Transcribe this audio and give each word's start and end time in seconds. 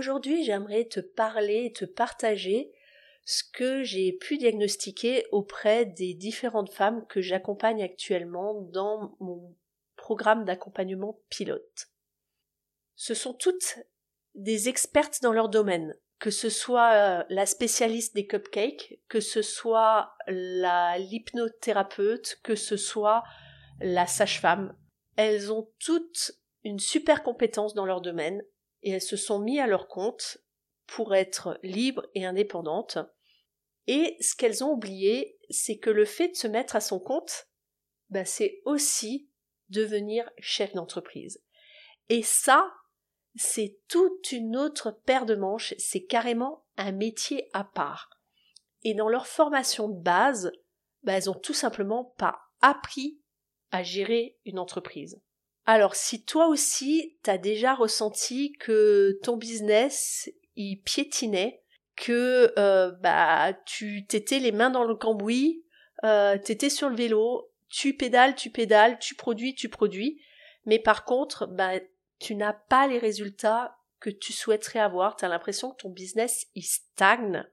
aujourd'hui 0.00 0.44
j'aimerais 0.44 0.86
te 0.86 1.00
parler 1.00 1.66
et 1.66 1.72
te 1.72 1.84
partager 1.84 2.72
ce 3.26 3.42
que 3.44 3.84
j'ai 3.84 4.14
pu 4.14 4.38
diagnostiquer 4.38 5.26
auprès 5.30 5.84
des 5.84 6.14
différentes 6.14 6.72
femmes 6.72 7.06
que 7.06 7.20
j'accompagne 7.20 7.82
actuellement 7.82 8.62
dans 8.72 9.14
mon 9.20 9.54
programme 9.96 10.46
d'accompagnement 10.46 11.20
pilote. 11.28 11.88
Ce 12.96 13.12
sont 13.12 13.34
toutes 13.34 13.78
des 14.34 14.70
expertes 14.70 15.20
dans 15.20 15.34
leur 15.34 15.50
domaine, 15.50 15.94
que 16.18 16.30
ce 16.30 16.48
soit 16.48 16.92
euh, 16.94 17.24
la 17.28 17.44
spécialiste 17.44 18.14
des 18.14 18.26
cupcakes, 18.26 18.98
que 19.06 19.20
ce 19.20 19.42
soit 19.42 20.14
la 20.26 20.98
l'hypnothérapeute, 20.98 22.40
que 22.42 22.54
ce 22.54 22.78
soit 22.78 23.22
la 23.80 24.06
sage-femme. 24.06 24.74
Elles 25.16 25.52
ont 25.52 25.70
toutes 25.78 26.32
une 26.64 26.78
super 26.78 27.22
compétence 27.22 27.74
dans 27.74 27.84
leur 27.84 28.00
domaine 28.00 28.42
et 28.82 28.90
elles 28.90 29.02
se 29.02 29.16
sont 29.16 29.38
mis 29.38 29.60
à 29.60 29.66
leur 29.66 29.88
compte 29.88 30.38
pour 30.86 31.14
être 31.14 31.58
libres 31.62 32.06
et 32.14 32.24
indépendantes. 32.24 32.98
Et 33.86 34.16
ce 34.20 34.34
qu'elles 34.34 34.64
ont 34.64 34.72
oublié, 34.72 35.38
c'est 35.50 35.78
que 35.78 35.90
le 35.90 36.04
fait 36.04 36.28
de 36.28 36.36
se 36.36 36.46
mettre 36.46 36.76
à 36.76 36.80
son 36.80 36.98
compte, 36.98 37.48
bah, 38.08 38.24
c'est 38.24 38.60
aussi 38.64 39.28
devenir 39.68 40.28
chef 40.38 40.72
d'entreprise. 40.74 41.42
Et 42.08 42.22
ça, 42.22 42.72
c'est 43.36 43.78
toute 43.88 44.32
une 44.32 44.56
autre 44.56 44.90
paire 44.90 45.26
de 45.26 45.36
manches, 45.36 45.74
c'est 45.78 46.04
carrément 46.04 46.64
un 46.76 46.92
métier 46.92 47.48
à 47.52 47.64
part. 47.64 48.10
Et 48.82 48.94
dans 48.94 49.08
leur 49.08 49.26
formation 49.26 49.88
de 49.88 50.00
base, 50.00 50.50
bah, 51.02 51.12
elles 51.12 51.30
ont 51.30 51.34
tout 51.34 51.54
simplement 51.54 52.14
pas 52.18 52.40
appris 52.60 53.20
à 53.70 53.82
gérer 53.82 54.38
une 54.44 54.58
entreprise. 54.58 55.20
Alors 55.66 55.94
si 55.94 56.24
toi 56.24 56.48
aussi 56.48 57.16
t'as 57.22 57.38
déjà 57.38 57.74
ressenti 57.74 58.52
que 58.52 59.18
ton 59.22 59.36
business 59.36 60.30
il 60.56 60.80
piétinait, 60.82 61.62
que 61.96 62.52
euh, 62.58 62.90
bah 63.00 63.52
tu 63.66 64.06
t'étais 64.06 64.38
les 64.38 64.52
mains 64.52 64.70
dans 64.70 64.84
le 64.84 64.94
cambouis, 64.94 65.64
euh, 66.04 66.38
t'étais 66.38 66.70
sur 66.70 66.88
le 66.88 66.96
vélo, 66.96 67.50
tu 67.68 67.94
pédales, 67.94 68.34
tu 68.34 68.50
pédales, 68.50 68.98
tu 68.98 69.14
produis, 69.14 69.54
tu 69.54 69.68
produis, 69.68 70.20
mais 70.64 70.78
par 70.78 71.04
contre 71.04 71.46
bah 71.46 71.78
tu 72.18 72.34
n'as 72.34 72.52
pas 72.52 72.86
les 72.86 72.98
résultats 72.98 73.76
que 74.00 74.10
tu 74.10 74.32
souhaiterais 74.32 74.78
avoir, 74.78 75.16
tu 75.16 75.24
as 75.24 75.28
l'impression 75.28 75.70
que 75.70 75.82
ton 75.82 75.90
business 75.90 76.46
il 76.54 76.64
stagne, 76.64 77.44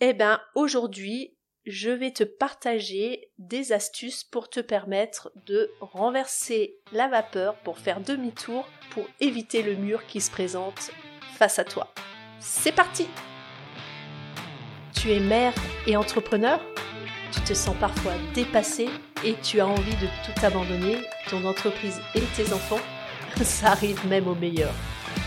eh 0.00 0.12
ben 0.12 0.40
aujourd'hui, 0.54 1.36
je 1.68 1.90
vais 1.90 2.12
te 2.12 2.24
partager 2.24 3.28
des 3.38 3.72
astuces 3.72 4.24
pour 4.24 4.48
te 4.48 4.58
permettre 4.58 5.30
de 5.44 5.70
renverser 5.80 6.78
la 6.92 7.08
vapeur 7.08 7.56
pour 7.56 7.78
faire 7.78 8.00
demi-tour 8.00 8.66
pour 8.90 9.04
éviter 9.20 9.62
le 9.62 9.76
mur 9.76 10.06
qui 10.06 10.22
se 10.22 10.30
présente 10.30 10.90
face 11.36 11.58
à 11.58 11.64
toi. 11.64 11.92
C'est 12.40 12.72
parti 12.72 13.06
Tu 14.94 15.12
es 15.12 15.20
mère 15.20 15.52
et 15.86 15.94
entrepreneur 15.94 16.58
Tu 17.32 17.42
te 17.42 17.52
sens 17.52 17.76
parfois 17.78 18.14
dépassé 18.34 18.88
et 19.22 19.34
tu 19.42 19.60
as 19.60 19.66
envie 19.66 19.96
de 19.96 20.06
tout 20.24 20.46
abandonner, 20.46 20.96
ton 21.28 21.44
entreprise 21.44 22.00
et 22.14 22.22
tes 22.34 22.50
enfants 22.54 22.80
ça 23.44 23.72
arrive 23.72 24.06
même 24.06 24.26
au 24.26 24.34
meilleur. 24.34 24.72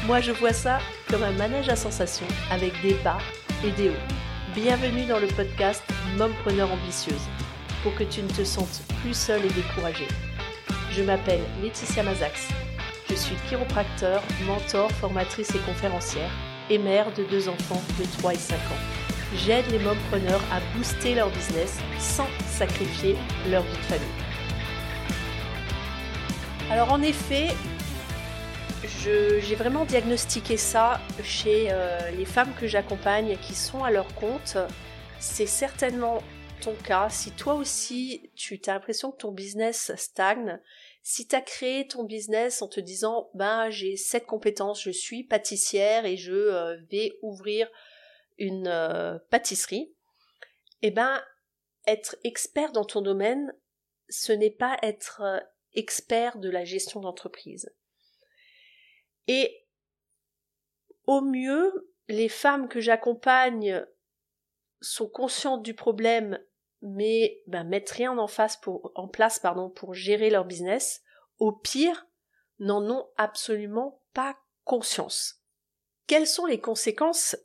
Moi, 0.08 0.22
je 0.22 0.31
vois 0.31 0.53
ça 0.53 0.80
comme 1.08 1.22
un 1.22 1.31
manège 1.34 1.69
à 1.69 1.75
sensations 1.75 2.28
avec 2.50 2.73
des 2.81 2.95
bas 2.95 3.19
et 3.64 3.69
des 3.72 3.89
hauts. 3.89 4.30
Bienvenue 4.55 5.05
dans 5.05 5.19
le 5.19 5.27
podcast 5.27 5.81
Mompreneur 6.17 6.69
ambitieuse 6.69 7.30
pour 7.83 7.95
que 7.95 8.03
tu 8.03 8.21
ne 8.21 8.27
te 8.27 8.44
sentes 8.44 8.81
plus 9.02 9.13
seule 9.13 9.45
et 9.45 9.49
découragée. 9.53 10.09
Je 10.91 11.02
m'appelle 11.03 11.39
Laetitia 11.63 12.03
Mazax. 12.03 12.49
Je 13.09 13.16
suis 13.16 13.38
chiropracteur, 13.47 14.22
mentor, 14.45 14.91
formatrice 14.91 15.55
et 15.55 15.59
conférencière 15.59 16.29
et 16.69 16.77
mère 16.77 17.13
de 17.13 17.23
deux 17.23 17.47
enfants 17.47 17.81
de 17.97 18.03
3 18.19 18.33
et 18.33 18.38
5 18.38 18.55
ans. 18.55 19.38
J'aide 19.38 19.72
les 19.72 19.79
mompreneurs 19.79 20.44
à 20.52 20.59
booster 20.75 21.16
leur 21.16 21.29
business 21.29 21.79
sans 21.97 22.27
sacrifier 22.45 23.16
leur 23.49 23.63
vie 23.63 23.77
de 23.77 23.83
famille. 23.83 24.07
Alors 26.69 26.91
en 26.91 27.01
effet, 27.01 27.56
j'ai 29.03 29.56
vraiment 29.56 29.85
diagnostiqué 29.85 30.57
ça 30.57 31.01
chez 31.23 31.69
euh, 31.72 32.12
les 32.12 32.25
femmes 32.25 32.53
que 32.59 32.67
j'accompagne 32.67 33.35
qui 33.38 33.56
sont 33.56 33.84
à 33.84 33.89
leur 33.89 34.13
compte. 34.13 34.57
C'est 35.19 35.47
certainement 35.47 36.22
ton 36.62 36.75
cas. 36.75 37.09
Si 37.09 37.31
toi 37.31 37.56
aussi 37.56 38.29
tu 38.35 38.62
as 38.67 38.73
l'impression 38.73 39.12
que 39.12 39.17
ton 39.17 39.31
business 39.31 39.91
stagne, 39.95 40.59
si 41.01 41.28
tu 41.28 41.35
as 41.35 41.41
créé 41.41 41.88
ton 41.88 42.03
business 42.03 42.62
en 42.62 42.67
te 42.67 42.79
disant 42.79 43.31
ben 43.34 43.72
j'ai 43.72 43.97
cette 43.97 44.28
compétence, 44.28 44.84
je 44.84 44.91
suis 44.91 45.23
pâtissière 45.23 46.06
et 46.06 46.16
je 46.16 46.33
euh, 46.33 46.78
vais 46.91 47.13
ouvrir 47.23 47.68
une 48.38 48.68
euh, 48.68 49.18
pâtisserie, 49.31 49.95
eh 50.83 50.91
ben 50.91 51.19
être 51.88 52.18
expert 52.23 52.72
dans 52.72 52.85
ton 52.85 53.01
domaine, 53.01 53.51
ce 54.09 54.31
n'est 54.31 54.51
pas 54.51 54.78
être 54.83 55.23
expert 55.73 56.38
de 56.38 56.51
la 56.51 56.66
gestion 56.66 57.00
d'entreprise. 57.00 57.72
Et 59.31 59.66
au 61.06 61.22
mieux, 61.22 61.90
les 62.09 62.28
femmes 62.28 62.68
que 62.68 62.81
j'accompagne 62.81 63.86
sont 64.81 65.08
conscientes 65.08 65.64
du 65.64 65.74
problème, 65.74 66.38
mais 66.81 67.42
ben, 67.47 67.64
mettent 67.64 67.92
rien 67.92 68.18
en, 68.18 68.28
place 69.08 69.40
pardon, 69.40 69.69
pour 69.69 69.94
gérer 69.94 70.30
leur 70.30 70.44
business. 70.44 71.02
Au 71.40 71.53
pire, 71.53 72.08
n'en 72.59 72.84
ont 72.92 73.08
absolument 73.16 74.03
pas 74.14 74.38
conscience. 74.66 75.42
Quelles 76.08 76.28
sont 76.28 76.46
les 76.46 76.59
conséquences 76.59 77.38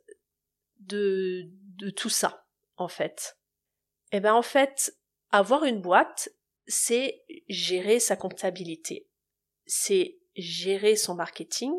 de, 0.81 1.43
de 1.77 1.89
tout 1.89 2.09
ça, 2.09 2.45
en 2.75 2.89
fait? 2.89 3.37
Eh 4.11 4.19
bien, 4.19 4.33
en 4.33 4.41
fait, 4.41 4.93
avoir 5.31 5.63
une 5.63 5.79
boîte, 5.79 6.27
c'est 6.67 7.23
gérer 7.47 8.01
sa 8.01 8.17
comptabilité. 8.17 9.07
C'est 9.65 10.19
gérer 10.37 10.95
son 10.95 11.15
marketing, 11.15 11.73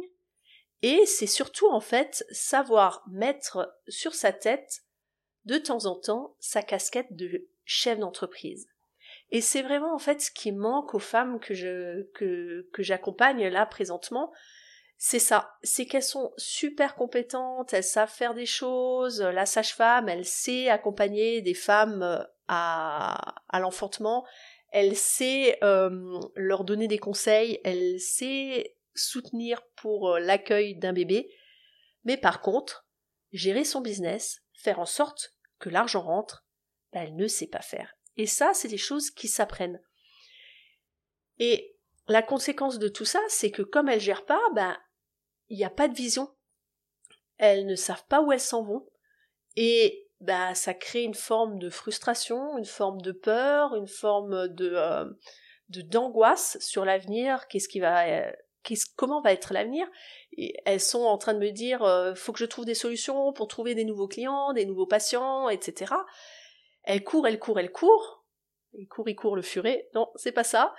et 0.83 1.07
c'est 1.07 1.27
surtout 1.27 1.69
en 1.69 1.81
fait 1.81 2.25
savoir 2.31 3.03
mettre 3.09 3.75
sur 3.89 4.15
sa 4.15 4.33
tête 4.33 4.83
de 5.45 5.59
temps 5.59 5.87
en 5.87 5.97
temps 5.97 6.37
sa 6.39 6.63
casquette 6.63 7.15
de 7.15 7.49
chef 7.65 7.99
d'entreprise. 7.99 8.69
Et 9.31 9.41
c'est 9.41 9.63
vraiment 9.63 9.95
en 9.95 9.99
fait 9.99 10.21
ce 10.21 10.31
qui 10.31 10.53
manque 10.53 10.95
aux 10.95 11.01
femmes 11.01 11.41
que 11.41 11.55
je 11.55 12.03
que, 12.13 12.69
que 12.73 12.83
j'accompagne 12.83 13.47
là 13.49 13.67
présentement, 13.67 14.33
c'est 14.97 15.21
ça, 15.21 15.57
c'est 15.63 15.87
qu'elles 15.87 16.03
sont 16.03 16.33
super 16.37 16.97
compétentes, 16.97 17.73
elles 17.73 17.85
savent 17.85 18.11
faire 18.11 18.35
des 18.35 18.47
choses, 18.47 19.21
la 19.21 19.47
sage-femme, 19.47 20.09
elle 20.09 20.25
sait 20.25 20.69
accompagner 20.69 21.41
des 21.41 21.55
femmes 21.55 22.03
euh, 22.03 22.19
à, 22.49 23.37
à 23.49 23.61
l'enfantement, 23.61 24.27
elle 24.71 24.97
sait 24.97 25.59
euh, 25.63 26.21
leur 26.35 26.65
donner 26.65 26.89
des 26.89 26.99
conseils, 26.99 27.61
elle 27.65 28.01
sait 28.01 28.77
soutenir 28.95 29.63
pour 29.77 30.11
euh, 30.11 30.19
l'accueil 30.19 30.77
d'un 30.77 30.93
bébé, 30.93 31.33
mais 32.05 32.17
par 32.17 32.41
contre, 32.41 32.87
gérer 33.33 33.65
son 33.65 33.81
business, 33.81 34.43
faire 34.53 34.79
en 34.79 34.87
sorte 34.87 35.35
que 35.59 35.69
l'argent 35.69 36.03
rentre, 36.03 36.47
ben, 36.93 37.03
elle 37.03 37.17
ne 37.17 37.27
sait 37.27 37.47
pas 37.47 37.63
faire. 37.63 37.95
Et 38.17 38.27
ça, 38.27 38.53
c'est 38.55 38.69
des 38.69 38.79
choses 38.79 39.11
qui 39.11 39.29
s'apprennent. 39.29 39.81
Et 41.39 41.77
la 42.09 42.23
conséquence 42.23 42.79
de 42.79 42.89
tout 42.89 43.05
ça, 43.05 43.21
c'est 43.29 43.51
que 43.51 43.63
comme 43.63 43.89
elles 43.89 44.01
gèrent 44.01 44.27
pas, 44.27 44.41
ben, 44.55 44.77
il 45.49 45.57
n'y 45.57 45.65
a 45.65 45.71
pas 45.71 45.89
de 45.89 45.95
vision. 45.95 46.35
Elles 47.37 47.67
ne 47.67 47.77
savent 47.77 48.07
pas 48.09 48.21
où 48.21 48.33
elles 48.33 48.41
s'en 48.41 48.63
vont. 48.63 48.89
Et 49.57 50.08
bah 50.21 50.55
ça 50.55 50.75
crée 50.75 51.03
une 51.03 51.15
forme 51.15 51.59
de 51.59 51.71
frustration, 51.71 52.59
une 52.59 52.65
forme 52.65 53.01
de 53.01 53.13
peur, 53.13 53.75
une 53.77 53.87
forme 53.87 54.49
de 54.49 54.73
euh, 54.75 55.05
d'angoisse 55.69 56.59
sur 56.61 56.85
l'avenir. 56.85 57.47
Qu'est-ce 57.49 57.69
qui 57.69 57.81
va, 57.81 58.07
euh, 58.09 58.33
qu'est-ce, 58.63 58.87
comment 58.97 59.21
va 59.21 59.33
être 59.33 59.53
l'avenir? 59.53 59.87
Elles 60.65 60.81
sont 60.81 61.03
en 61.03 61.19
train 61.19 61.35
de 61.35 61.39
me 61.39 61.51
dire, 61.51 61.83
euh, 61.83 62.15
faut 62.15 62.33
que 62.33 62.39
je 62.39 62.47
trouve 62.47 62.65
des 62.65 62.75
solutions 62.75 63.33
pour 63.33 63.49
trouver 63.49 63.75
des 63.75 63.85
nouveaux 63.85 64.09
clients, 64.09 64.53
des 64.53 64.67
nouveaux 64.67 64.87
patients, 64.87 65.49
etc. 65.49 65.95
Elles 66.83 67.05
courent, 67.05 67.27
elles 67.27 67.39
courent, 67.39 67.61
elles 67.61 67.73
courent. 67.73 68.25
Il 68.73 68.87
court, 68.87 69.09
il 69.09 69.17
court 69.17 69.37
le 69.37 69.43
furet. 69.43 69.89
Non, 69.95 70.11
c'est 70.17 70.33
pas 70.33 70.45
ça. 70.45 70.75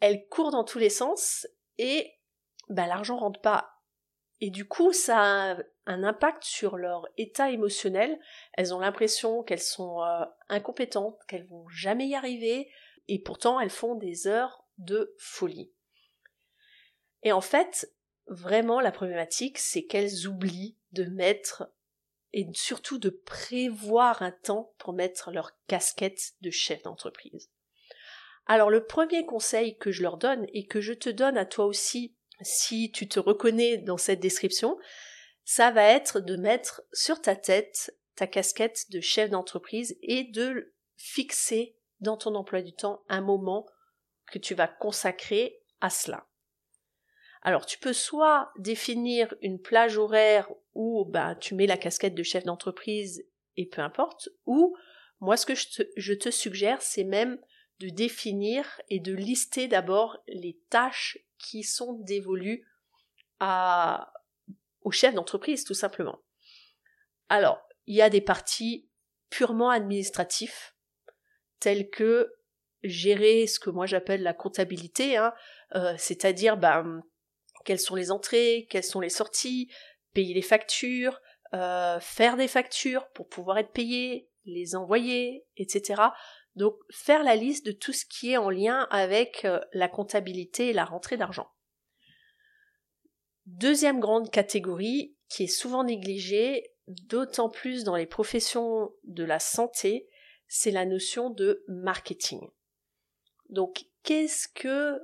Elles 0.00 0.26
courent 0.28 0.50
dans 0.50 0.64
tous 0.64 0.78
les 0.78 0.90
sens 0.90 1.46
et 1.78 2.12
bah 2.68 2.86
l'argent 2.86 3.16
rentre 3.16 3.40
pas 3.40 3.77
et 4.40 4.50
du 4.50 4.66
coup, 4.66 4.92
ça 4.92 5.52
a 5.52 5.56
un 5.86 6.04
impact 6.04 6.44
sur 6.44 6.76
leur 6.76 7.08
état 7.16 7.50
émotionnel. 7.50 8.20
Elles 8.52 8.72
ont 8.72 8.78
l'impression 8.78 9.42
qu'elles 9.42 9.60
sont 9.60 10.02
euh, 10.02 10.24
incompétentes, 10.48 11.18
qu'elles 11.26 11.46
vont 11.46 11.68
jamais 11.68 12.06
y 12.06 12.14
arriver, 12.14 12.70
et 13.08 13.18
pourtant 13.18 13.58
elles 13.58 13.70
font 13.70 13.96
des 13.96 14.28
heures 14.28 14.64
de 14.78 15.14
folie. 15.18 15.72
Et 17.24 17.32
en 17.32 17.40
fait, 17.40 17.92
vraiment 18.28 18.80
la 18.80 18.92
problématique, 18.92 19.58
c'est 19.58 19.84
qu'elles 19.84 20.28
oublient 20.28 20.76
de 20.92 21.04
mettre 21.04 21.72
et 22.32 22.46
surtout 22.52 22.98
de 22.98 23.10
prévoir 23.10 24.22
un 24.22 24.30
temps 24.30 24.74
pour 24.78 24.92
mettre 24.92 25.32
leur 25.32 25.52
casquette 25.66 26.34
de 26.42 26.50
chef 26.50 26.82
d'entreprise. 26.82 27.50
Alors 28.46 28.70
le 28.70 28.84
premier 28.84 29.26
conseil 29.26 29.76
que 29.78 29.90
je 29.90 30.02
leur 30.02 30.16
donne 30.16 30.46
et 30.52 30.66
que 30.66 30.80
je 30.80 30.92
te 30.92 31.08
donne 31.08 31.38
à 31.38 31.46
toi 31.46 31.66
aussi 31.66 32.14
si 32.40 32.90
tu 32.92 33.08
te 33.08 33.18
reconnais 33.18 33.78
dans 33.78 33.96
cette 33.96 34.20
description, 34.20 34.78
ça 35.44 35.70
va 35.70 35.84
être 35.84 36.20
de 36.20 36.36
mettre 36.36 36.82
sur 36.92 37.20
ta 37.20 37.36
tête 37.36 37.94
ta 38.18 38.26
casquette 38.26 38.90
de 38.90 39.00
chef 39.00 39.30
d'entreprise 39.30 39.96
et 40.02 40.24
de 40.24 40.74
fixer 40.96 41.76
dans 42.00 42.16
ton 42.16 42.34
emploi 42.34 42.62
du 42.62 42.72
temps 42.72 43.04
un 43.08 43.20
moment 43.20 43.66
que 44.32 44.38
tu 44.38 44.54
vas 44.54 44.66
consacrer 44.66 45.62
à 45.80 45.88
cela. 45.88 46.26
Alors 47.42 47.64
tu 47.64 47.78
peux 47.78 47.92
soit 47.92 48.52
définir 48.58 49.32
une 49.40 49.60
plage 49.60 49.96
horaire 49.96 50.50
où 50.74 51.04
bah, 51.04 51.36
tu 51.36 51.54
mets 51.54 51.68
la 51.68 51.76
casquette 51.76 52.16
de 52.16 52.24
chef 52.24 52.44
d'entreprise 52.44 53.24
et 53.56 53.66
peu 53.66 53.80
importe, 53.82 54.28
ou 54.46 54.76
moi 55.20 55.36
ce 55.36 55.46
que 55.46 55.54
je 55.54 55.68
te, 55.68 55.82
je 55.96 56.14
te 56.14 56.30
suggère 56.30 56.82
c'est 56.82 57.04
même 57.04 57.38
de 57.80 57.88
définir 57.88 58.80
et 58.88 59.00
de 59.00 59.14
lister 59.14 59.68
d'abord 59.68 60.18
les 60.26 60.58
tâches 60.70 61.18
qui 61.38 61.62
sont 61.62 61.94
dévolues 62.00 62.66
au 63.40 64.90
chef 64.90 65.14
d'entreprise 65.14 65.64
tout 65.64 65.74
simplement. 65.74 66.18
Alors, 67.28 67.60
il 67.86 67.94
y 67.94 68.02
a 68.02 68.10
des 68.10 68.20
parties 68.20 68.88
purement 69.30 69.70
administratifs, 69.70 70.74
telles 71.60 71.88
que 71.90 72.32
gérer 72.82 73.46
ce 73.46 73.58
que 73.60 73.70
moi 73.70 73.86
j'appelle 73.86 74.22
la 74.22 74.34
comptabilité, 74.34 75.16
hein, 75.16 75.32
euh, 75.74 75.94
c'est-à-dire 75.98 76.56
ben, 76.56 77.02
quelles 77.64 77.80
sont 77.80 77.94
les 77.94 78.10
entrées, 78.10 78.66
quelles 78.70 78.84
sont 78.84 79.00
les 79.00 79.08
sorties, 79.08 79.70
payer 80.14 80.34
les 80.34 80.42
factures, 80.42 81.20
euh, 81.54 81.98
faire 82.00 82.36
des 82.36 82.48
factures 82.48 83.08
pour 83.08 83.28
pouvoir 83.28 83.58
être 83.58 83.72
payé, 83.72 84.28
les 84.44 84.76
envoyer, 84.76 85.44
etc. 85.56 86.02
Donc 86.58 86.74
faire 86.90 87.22
la 87.22 87.36
liste 87.36 87.64
de 87.64 87.70
tout 87.70 87.92
ce 87.92 88.04
qui 88.04 88.32
est 88.32 88.36
en 88.36 88.50
lien 88.50 88.88
avec 88.90 89.44
euh, 89.44 89.60
la 89.72 89.88
comptabilité 89.88 90.70
et 90.70 90.72
la 90.72 90.84
rentrée 90.84 91.16
d'argent. 91.16 91.48
Deuxième 93.46 94.00
grande 94.00 94.32
catégorie 94.32 95.16
qui 95.28 95.44
est 95.44 95.46
souvent 95.46 95.84
négligée, 95.84 96.74
d'autant 96.88 97.48
plus 97.48 97.84
dans 97.84 97.94
les 97.94 98.06
professions 98.06 98.92
de 99.04 99.22
la 99.22 99.38
santé, 99.38 100.08
c'est 100.48 100.72
la 100.72 100.84
notion 100.84 101.30
de 101.30 101.64
marketing. 101.68 102.40
Donc 103.50 103.84
qu'est-ce 104.02 104.48
que 104.48 105.00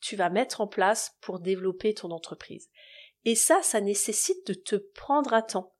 tu 0.00 0.16
vas 0.16 0.28
mettre 0.28 0.60
en 0.60 0.66
place 0.66 1.16
pour 1.22 1.40
développer 1.40 1.94
ton 1.94 2.10
entreprise? 2.10 2.68
Et 3.24 3.34
ça, 3.34 3.62
ça 3.62 3.80
nécessite 3.80 4.46
de 4.46 4.52
te 4.52 4.76
prendre 4.76 5.32
à 5.32 5.40
temps. 5.40 5.73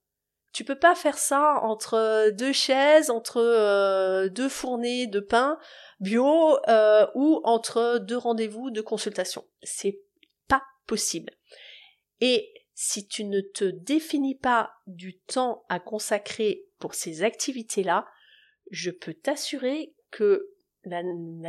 Tu 0.54 0.64
peux 0.64 0.78
pas 0.78 0.94
faire 0.94 1.18
ça 1.18 1.58
entre 1.62 2.30
deux 2.30 2.52
chaises, 2.52 3.10
entre 3.10 3.38
euh, 3.38 4.28
deux 4.28 4.48
fournées 4.48 5.08
de 5.08 5.18
pain 5.18 5.58
bio 5.98 6.58
euh, 6.68 7.08
ou 7.16 7.40
entre 7.42 7.98
deux 7.98 8.16
rendez-vous 8.16 8.70
de 8.70 8.80
consultation. 8.80 9.44
C'est 9.62 10.00
pas 10.46 10.62
possible. 10.86 11.32
Et 12.20 12.52
si 12.74 13.08
tu 13.08 13.24
ne 13.24 13.40
te 13.40 13.64
définis 13.64 14.36
pas 14.36 14.72
du 14.86 15.18
temps 15.18 15.64
à 15.68 15.80
consacrer 15.80 16.68
pour 16.78 16.94
ces 16.94 17.24
activités-là, 17.24 18.06
je 18.70 18.92
peux 18.92 19.14
t'assurer 19.14 19.96
que 20.12 20.52
la, 20.84 21.02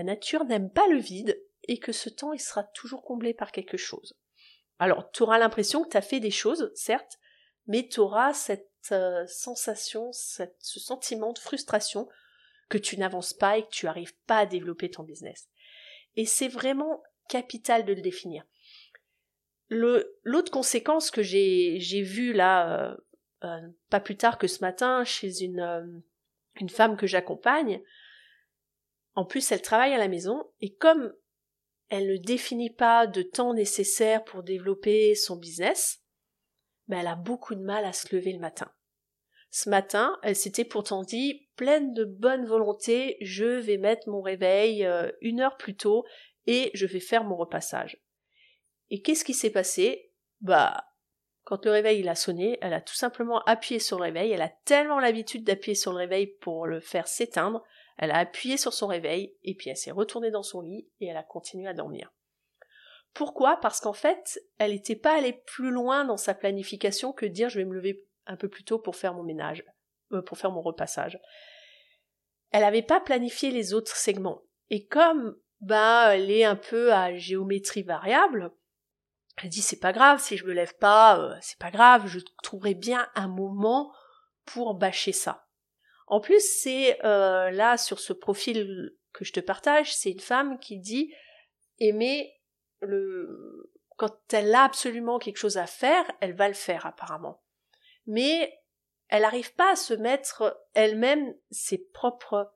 nature 0.04 0.46
n'aime 0.46 0.72
pas 0.72 0.88
le 0.88 0.98
vide 0.98 1.40
et 1.68 1.78
que 1.78 1.92
ce 1.92 2.10
temps 2.10 2.36
sera 2.40 2.64
toujours 2.64 3.04
comblé 3.04 3.36
par 3.36 3.52
quelque 3.52 3.78
chose. 3.78 4.18
Alors, 4.80 5.12
tu 5.12 5.22
auras 5.22 5.38
l'impression 5.38 5.84
que 5.84 5.90
tu 5.90 5.98
as 5.98 6.02
fait 6.02 6.20
des 6.20 6.32
choses, 6.32 6.72
certes, 6.74 7.20
mais 7.68 7.88
tu 7.88 8.00
auras 8.00 8.34
cette 8.34 8.72
euh, 8.92 9.26
sensation, 9.28 10.12
ce 10.12 10.46
sentiment 10.60 11.34
de 11.34 11.40
frustration 11.40 12.08
que 12.70 12.78
tu 12.78 12.98
n'avances 12.98 13.34
pas 13.34 13.58
et 13.58 13.64
que 13.64 13.70
tu 13.70 13.86
n'arrives 13.86 14.16
pas 14.28 14.40
à 14.40 14.46
développer 14.46 14.90
ton 14.90 15.04
business. 15.04 15.50
Et 16.16 16.26
c'est 16.26 16.48
vraiment 16.48 17.04
capital 17.30 17.86
de 17.86 17.94
le 17.94 18.02
définir. 18.02 18.46
l'autre 19.70 20.52
conséquence 20.52 21.12
que 21.12 21.24
j'ai, 21.24 21.80
vue 22.04 22.34
là, 22.34 22.92
euh, 22.92 22.98
euh, 23.44 23.70
pas 23.90 24.00
plus 24.00 24.16
tard 24.16 24.38
que 24.38 24.48
ce 24.48 24.62
matin, 24.62 25.04
chez 25.04 25.44
une 25.44 26.04
femme 26.70 26.98
que 26.98 27.08
j'accompagne, 27.08 27.82
en 29.16 29.26
plus 29.26 29.52
elle 29.52 29.62
travaille 29.62 29.94
à 29.94 29.98
la 29.98 30.08
maison, 30.08 30.46
et 30.62 30.74
comme 30.74 31.14
elle 31.90 32.08
ne 32.08 32.18
définit 32.18 32.72
pas 32.72 33.08
de 33.08 33.22
temps 33.22 33.54
nécessaire 33.54 34.24
pour 34.24 34.44
développer 34.44 35.16
son 35.16 35.36
business, 35.36 36.05
mais 36.88 36.98
elle 36.98 37.08
a 37.08 37.16
beaucoup 37.16 37.56
de 37.56 37.64
mal 37.64 37.86
à 37.86 37.94
se 37.94 38.16
lever 38.16 38.34
le 38.34 38.40
matin. 38.40 38.72
Ce 39.50 39.70
matin, 39.70 40.18
elle 40.22 40.36
s'était 40.36 40.66
pourtant 40.66 41.04
dit, 41.04 41.48
pleine 41.56 41.94
de 41.94 42.04
bonne 42.04 42.46
volonté, 42.46 43.18
je 43.22 43.46
vais 43.46 43.78
mettre 43.78 44.10
mon 44.10 44.22
réveil 44.22 44.86
euh, 44.86 45.10
une 45.22 45.40
heure 45.40 45.58
plus 45.58 45.78
tôt 45.78 46.04
et 46.46 46.72
je 46.74 46.86
vais 46.86 47.00
faire 47.00 47.24
mon 47.24 47.38
repassage. 47.38 47.98
Et 48.90 49.02
qu'est-ce 49.02 49.24
qui 49.24 49.34
s'est 49.34 49.52
passé? 49.52 50.12
Bah, 50.42 50.86
quand 51.44 51.64
le 51.66 51.72
réveil 51.72 52.00
il 52.00 52.10
a 52.10 52.16
sonné, 52.16 52.58
elle 52.62 52.74
a 52.74 52.82
tout 52.82 52.96
simplement 52.96 53.42
appuyé 53.46 53.80
sur 53.80 53.98
le 53.98 54.04
réveil, 54.04 54.32
elle 54.32 54.42
a 54.42 54.54
tellement 54.66 55.00
l'habitude 55.00 55.44
d'appuyer 55.44 55.76
sur 55.76 55.92
le 55.92 56.00
réveil 56.00 56.28
pour 56.28 56.68
le 56.68 56.80
faire 56.80 57.08
s'éteindre, 57.08 57.64
elle 57.98 58.12
a 58.12 58.18
appuyé 58.18 58.58
sur 58.58 58.74
son 58.74 58.88
réveil 58.88 59.38
et 59.44 59.56
puis 59.56 59.70
elle 59.70 59.78
s'est 59.78 59.92
retournée 59.92 60.32
dans 60.32 60.44
son 60.44 60.62
lit 60.62 60.90
et 61.00 61.08
elle 61.08 61.18
a 61.18 61.24
continué 61.24 61.68
à 61.68 61.74
dormir. 61.74 62.12
Pourquoi? 63.16 63.58
Parce 63.62 63.80
qu'en 63.80 63.94
fait, 63.94 64.40
elle 64.58 64.72
n'était 64.72 64.98
pas 64.98 65.18
allée 65.18 65.32
plus 65.34 65.72
loin 65.72 66.04
dans 66.04 66.18
sa 66.18 66.34
planification 66.34 67.14
que 67.14 67.26
dire 67.26 67.48
je 67.50 67.60
vais 67.60 67.66
me 67.66 67.74
lever 67.74 68.06
un 68.28 68.36
peu 68.36 68.50
plus 68.50 68.66
tôt 68.66 68.78
pour 68.78 68.98
faire 68.98 69.14
mon 69.14 69.24
ménage, 69.24 69.64
euh, 70.12 70.22
pour 70.22 70.38
faire 70.38 70.52
mon 70.52 70.62
repassage. 70.62 71.18
Elle 72.52 72.62
n'avait 72.62 72.82
pas 72.82 73.00
planifié 73.00 73.52
les 73.52 73.74
autres 73.74 73.96
segments. 73.96 74.42
Et 74.70 74.86
comme 74.86 75.38
bah 75.62 76.14
elle 76.14 76.30
est 76.30 76.44
un 76.44 76.58
peu 76.58 76.94
à 76.94 77.16
géométrie 77.16 77.84
variable, 77.84 78.52
elle 79.42 79.50
dit 79.50 79.62
c'est 79.62 79.80
pas 79.80 79.94
grave 79.94 80.22
si 80.22 80.36
je 80.36 80.46
me 80.46 80.52
lève 80.52 80.76
pas, 80.76 81.18
euh, 81.18 81.36
c'est 81.42 81.58
pas 81.58 81.72
grave, 81.72 82.08
je 82.08 82.20
trouverai 82.44 82.74
bien 82.74 83.08
un 83.16 83.30
moment 83.30 83.94
pour 84.44 84.76
bâcher 84.76 85.14
ça. 85.14 85.48
En 86.08 86.20
plus, 86.20 86.42
c'est 86.42 87.04
euh, 87.06 87.50
là 87.50 87.78
sur 87.78 88.00
ce 88.00 88.12
profil 88.12 88.94
que 89.14 89.24
je 89.24 89.32
te 89.32 89.40
partage, 89.40 89.96
c'est 89.96 90.12
une 90.12 90.20
femme 90.20 90.60
qui 90.60 90.80
dit 90.80 91.14
aimer 91.80 92.35
quand 93.98 94.34
elle 94.34 94.54
a 94.54 94.64
absolument 94.64 95.20
quelque 95.20 95.38
chose 95.38 95.58
à 95.58 95.68
faire, 95.68 96.06
elle 96.20 96.36
va 96.36 96.48
le 96.48 96.54
faire 96.54 96.86
apparemment. 96.86 97.42
Mais 98.06 98.54
elle 99.08 99.22
n'arrive 99.22 99.54
pas 99.54 99.72
à 99.72 99.76
se 99.76 99.94
mettre 99.94 100.60
elle-même 100.74 101.34
ses 101.52 101.78
propres 101.78 102.54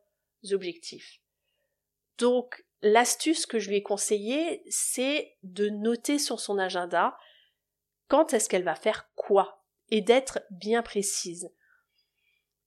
objectifs. 0.51 1.21
Donc 2.17 2.65
l'astuce 2.81 3.45
que 3.45 3.59
je 3.59 3.69
lui 3.69 3.77
ai 3.77 3.83
conseillée, 3.83 4.63
c'est 4.69 5.37
de 5.43 5.69
noter 5.69 6.19
sur 6.19 6.39
son 6.39 6.57
agenda 6.57 7.17
quand 8.07 8.33
est-ce 8.33 8.49
qu'elle 8.49 8.63
va 8.63 8.75
faire 8.75 9.09
quoi 9.15 9.63
et 9.89 10.01
d'être 10.01 10.39
bien 10.51 10.81
précise. 10.81 11.51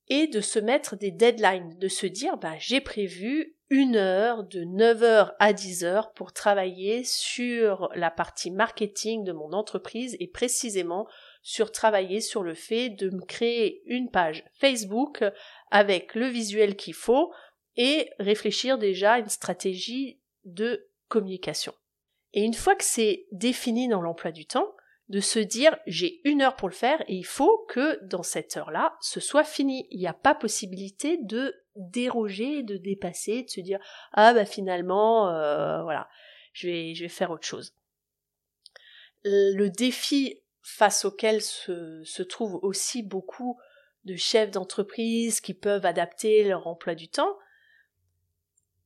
Et 0.09 0.27
de 0.27 0.41
se 0.41 0.59
mettre 0.59 0.97
des 0.97 1.11
deadlines, 1.11 1.79
de 1.79 1.89
se 1.89 2.07
dire 2.07 2.37
bah, 2.37 2.59
j'ai 2.59 2.81
prévu 2.81 3.57
une 3.73 3.97
heure 3.97 4.45
de 4.45 4.65
9h 4.65 5.33
à 5.39 5.53
10h 5.55 6.13
pour 6.13 6.35
travailler 6.35 7.05
sur 7.05 7.89
la 7.95 8.11
partie 8.11 8.51
marketing 8.51 9.25
de 9.25 9.33
mon 9.33 9.55
entreprise 9.55 10.15
et 10.21 10.27
précisément 10.27 11.09
sur 11.41 11.73
travailler 11.73 12.21
sur 12.21 12.43
le 12.43 12.53
fait 12.53 12.91
de 12.91 13.09
me 13.09 13.25
créer 13.25 13.83
une 13.87 14.11
page 14.11 14.45
Facebook 14.61 15.25
avec 15.71 16.15
le 16.15 16.27
visuel 16.27 16.77
qu'il 16.77 16.93
faut 16.93 17.33
et 17.77 18.11
réfléchir 18.19 18.77
déjà 18.77 19.15
à 19.15 19.19
une 19.21 19.31
stratégie 19.31 20.21
de 20.45 20.87
communication. 21.09 21.73
Et 22.35 22.45
une 22.45 22.53
fois 22.53 22.75
que 22.75 22.85
c'est 22.85 23.25
défini 23.33 23.89
dans 23.89 24.03
l'emploi 24.03 24.33
du 24.33 24.45
temps, 24.45 24.71
de 25.09 25.21
se 25.21 25.39
dire 25.39 25.79
j'ai 25.87 26.21
une 26.25 26.43
heure 26.43 26.57
pour 26.57 26.69
le 26.69 26.75
faire 26.75 27.01
et 27.09 27.15
il 27.15 27.25
faut 27.25 27.65
que 27.71 28.05
dans 28.05 28.23
cette 28.23 28.55
heure-là, 28.55 28.97
ce 29.01 29.19
soit 29.19 29.45
fini. 29.45 29.87
Il 29.91 29.99
n'y 29.99 30.07
a 30.07 30.13
pas 30.13 30.35
possibilité 30.35 31.17
de 31.17 31.55
déroger, 31.77 32.63
de 32.63 32.77
dépasser, 32.77 33.43
de 33.45 33.51
se 33.51 33.61
dire 33.61 33.79
ah 34.13 34.35
bah 34.35 34.45
finalement 34.45 35.29
euh, 35.29 35.83
voilà, 35.83 36.09
je 36.53 36.69
vais 36.69 36.95
je 36.95 37.05
vais 37.05 37.09
faire 37.09 37.31
autre 37.31 37.47
chose. 37.47 37.75
Le 39.25 39.69
défi 39.69 40.43
face 40.63 41.05
auquel 41.05 41.43
se, 41.43 42.03
se 42.05 42.23
trouvent 42.23 42.59
aussi 42.63 43.03
beaucoup 43.03 43.59
de 44.05 44.17
chefs 44.17 44.51
d'entreprise 44.51 45.41
qui 45.41 45.55
peuvent 45.55 45.87
adapter 45.87 46.45
leur 46.45 46.67
emploi 46.67 46.95
du 46.95 47.09
temps, 47.09 47.37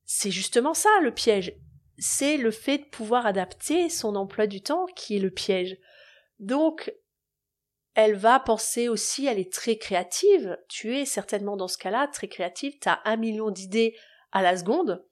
c'est 0.05 0.31
justement 0.31 0.73
ça 0.73 0.89
le 1.01 1.13
piège. 1.13 1.53
C'est 1.97 2.37
le 2.37 2.51
fait 2.51 2.77
de 2.79 2.85
pouvoir 2.85 3.25
adapter 3.25 3.89
son 3.89 4.15
emploi 4.15 4.47
du 4.47 4.61
temps 4.61 4.85
qui 4.95 5.17
est 5.17 5.19
le 5.19 5.31
piège. 5.31 5.77
Donc, 6.39 6.93
elle 7.97 8.13
va 8.13 8.39
penser 8.39 8.89
aussi, 8.89 9.25
elle 9.25 9.39
est 9.39 9.51
très 9.51 9.75
créative. 9.75 10.55
Tu 10.69 10.95
es 10.95 11.03
certainement 11.03 11.57
dans 11.57 11.67
ce 11.67 11.79
cas-là 11.79 12.07
très 12.07 12.27
créative. 12.27 12.77
Tu 12.79 12.87
as 12.87 13.01
un 13.05 13.17
million 13.17 13.49
d'idées 13.49 13.97
à 14.31 14.43
la 14.43 14.55
seconde. 14.55 15.03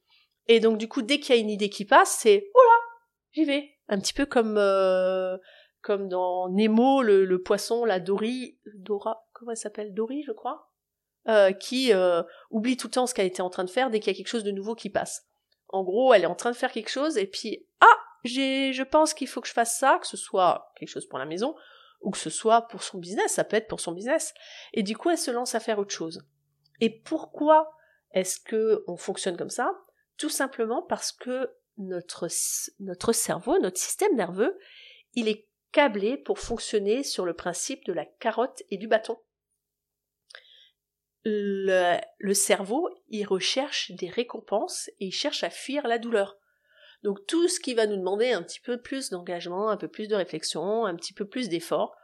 Et 0.46 0.60
donc, 0.60 0.78
du 0.78 0.88
coup, 0.88 1.02
dès 1.02 1.20
qu'il 1.20 1.34
y 1.34 1.38
a 1.40 1.42
une 1.42 1.50
idée 1.50 1.72
qui 1.72 1.84
passe, 1.84 2.20
c'est 2.22 2.48
oh 2.54 2.60
là, 2.62 2.80
j'y 3.32 3.44
vais. 3.44 3.72
Un 3.88 4.00
petit 4.00 4.14
peu 4.14 4.28
comme 4.28 4.60
euh, 4.60 5.36
comme 5.82 6.08
dans 6.10 6.48
Nemo, 6.50 7.02
le, 7.02 7.42
poisson, 7.42 7.86
la 7.86 8.00
Dory, 8.00 8.60
Dora, 8.76 9.26
comment 9.34 9.50
elle 9.50 9.58
s'appelle? 9.58 9.96
Dory, 9.96 10.22
je 10.22 10.32
crois, 10.32 10.72
euh, 11.28 11.54
qui 11.54 11.92
euh, 11.92 12.22
oublie 12.52 12.78
tout 12.78 12.86
le 12.86 12.92
temps 12.92 13.08
ce 13.08 13.16
qu'elle 13.16 13.26
était 13.26 13.42
en 13.42 13.50
train 13.50 13.64
de 13.64 13.72
faire 13.72 13.90
dès 13.90 14.00
qu'il 14.00 14.14
y 14.14 14.16
a 14.16 14.18
quelque 14.18 14.28
chose 14.28 14.44
de 14.44 14.52
nouveau 14.52 14.76
qui 14.76 14.92
passe. 14.92 15.28
En 15.70 15.84
gros, 15.84 16.14
elle 16.14 16.22
est 16.22 16.28
en 16.28 16.36
train 16.36 16.52
de 16.52 16.56
faire 16.56 16.72
quelque 16.72 16.92
chose 16.92 17.18
et 17.18 17.26
puis 17.26 17.66
ah, 17.82 17.98
j'ai, 18.24 18.74
je 18.74 18.84
pense 18.84 19.16
qu'il 19.16 19.28
faut 19.28 19.42
que 19.42 19.48
je 19.48 19.54
fasse 19.54 19.80
ça, 19.80 19.98
que 20.00 20.06
ce 20.06 20.18
soit 20.18 20.72
quelque 20.78 20.90
chose 20.90 21.08
pour 21.08 21.18
la 21.18 21.26
maison, 21.26 21.56
ou 22.02 22.12
que 22.12 22.18
ce 22.18 22.30
soit 22.30 22.64
pour 22.64 22.84
son 22.84 22.98
business, 22.98 23.34
ça 23.34 23.44
peut 23.44 23.58
être 23.58 23.68
pour 23.68 23.80
son 23.80 23.92
business. 23.92 24.34
Et 24.74 24.84
du 24.84 24.96
coup, 24.96 25.10
elle 25.10 25.18
se 25.18 25.32
lance 25.32 25.56
à 25.56 25.60
faire 25.60 25.80
autre 25.80 25.94
chose. 25.94 26.26
Et 26.82 26.90
pourquoi 26.90 27.72
est-ce 28.12 28.40
que 28.40 28.84
on 28.88 28.98
fonctionne 28.98 29.38
comme 29.38 29.50
ça? 29.50 29.72
Tout 30.18 30.30
simplement 30.30 30.82
parce 30.82 31.12
que 31.12 31.52
notre, 31.78 32.28
notre 32.80 33.12
cerveau, 33.12 33.60
notre 33.60 33.80
système 33.80 34.16
nerveux, 34.16 34.58
il 35.14 35.28
est 35.28 35.48
câblé 35.72 36.18
pour 36.18 36.40
fonctionner 36.40 37.04
sur 37.04 37.26
le 37.26 37.34
principe 37.34 37.86
de 37.86 37.94
la 37.94 38.06
carotte 38.06 38.64
et 38.70 38.78
du 38.78 38.88
bâton. 38.88 39.18
Le, 41.26 41.98
le 42.20 42.34
cerveau, 42.34 42.90
il 43.10 43.26
recherche 43.26 43.92
des 43.92 44.10
récompenses 44.10 44.90
et 45.00 45.08
il 45.08 45.12
cherche 45.12 45.44
à 45.44 45.50
fuir 45.50 45.88
la 45.88 45.98
douleur. 45.98 46.38
Donc 47.06 47.24
tout 47.28 47.48
ce 47.48 47.60
qui 47.60 47.76
va 47.76 47.86
nous 47.86 47.98
demander 47.98 48.32
un 48.32 48.42
petit 48.42 48.60
peu 48.60 48.82
plus 48.82 49.12
d'engagement, 49.12 49.70
un 49.70 49.78
peu 49.78 49.88
plus 49.88 50.08
de 50.08 50.16
réflexion, 50.16 50.88
un 50.88 50.96
petit 50.96 51.14
peu 51.14 51.26
plus 51.28 51.50
d'effort, 51.50 51.96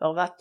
on 0.00 0.12
va 0.12 0.32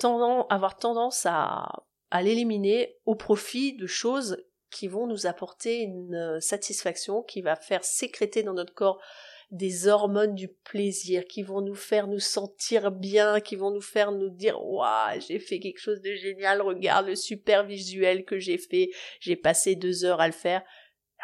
avoir 0.51 0.77
tendance 0.77 1.25
à, 1.25 1.67
à 2.11 2.21
l'éliminer 2.21 2.95
au 3.05 3.15
profit 3.15 3.75
de 3.75 3.87
choses 3.87 4.37
qui 4.69 4.87
vont 4.87 5.07
nous 5.07 5.25
apporter 5.25 5.79
une 5.79 6.13
euh, 6.13 6.39
satisfaction, 6.39 7.23
qui 7.23 7.41
va 7.41 7.55
faire 7.55 7.83
sécréter 7.83 8.43
dans 8.43 8.53
notre 8.53 8.75
corps 8.75 9.01
des 9.49 9.87
hormones 9.87 10.35
du 10.35 10.49
plaisir, 10.49 11.25
qui 11.25 11.41
vont 11.41 11.61
nous 11.61 11.73
faire 11.73 12.05
nous 12.05 12.19
sentir 12.19 12.91
bien, 12.91 13.39
qui 13.39 13.55
vont 13.55 13.71
nous 13.71 13.81
faire 13.81 14.11
nous 14.11 14.29
dire 14.29 14.63
waouh 14.63 15.19
j'ai 15.27 15.39
fait 15.39 15.59
quelque 15.59 15.79
chose 15.79 16.01
de 16.01 16.13
génial, 16.13 16.61
regarde 16.61 17.07
le 17.07 17.15
super 17.15 17.65
visuel 17.65 18.25
que 18.25 18.37
j'ai 18.37 18.59
fait, 18.59 18.91
j'ai 19.21 19.37
passé 19.37 19.75
deux 19.75 20.05
heures 20.05 20.21
à 20.21 20.27
le 20.27 20.33
faire. 20.33 20.61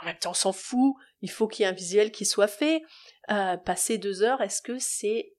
En 0.02 0.06
même 0.06 0.18
temps, 0.18 0.32
on 0.32 0.34
s'en 0.34 0.54
fout, 0.54 0.96
il 1.24 1.32
faut 1.32 1.48
qu'il 1.48 1.64
y 1.64 1.66
ait 1.66 1.72
un 1.72 1.74
visuel 1.74 2.12
qui 2.12 2.26
soit 2.26 2.48
fait. 2.48 2.84
Euh, 3.32 3.56
passer 3.56 3.98
deux 3.98 4.24
heures, 4.24 4.42
est-ce 4.42 4.62
que 4.62 4.78
c'est 4.78 5.34